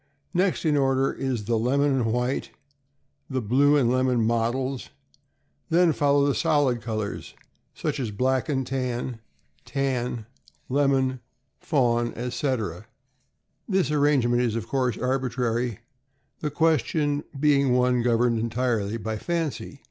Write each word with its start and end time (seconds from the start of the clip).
Next 0.33 0.65
in 0.65 0.75
order 0.77 1.13
is 1.13 1.45
the 1.45 1.59
lemon 1.59 1.91
and 1.91 2.05
white, 2.07 2.49
the 3.29 3.39
blue 3.39 3.77
and 3.77 3.87
lemon 3.87 4.25
mottles; 4.25 4.89
then 5.69 5.93
fol 5.93 6.19
low 6.21 6.25
the 6.27 6.33
solid 6.33 6.81
colors, 6.81 7.35
such 7.75 7.99
as 7.99 8.09
black 8.09 8.49
and 8.49 8.65
tan, 8.65 9.19
tan, 9.63 10.25
lemon, 10.69 11.07
THE 11.07 11.13
BEAGLE 11.67 11.83
HOUND. 11.83 12.15
289 12.15 12.15
fawn, 12.17 12.25
etc. 12.25 12.87
This 13.69 13.91
arrangement 13.91 14.41
is 14.41 14.55
of 14.55 14.67
course 14.67 14.97
arbitrary, 14.97 15.81
the 16.39 16.49
question 16.49 17.23
being 17.39 17.73
one 17.73 18.01
governed 18.01 18.39
entirely 18.39 18.97
by 18.97 19.19
fancy. 19.19 19.79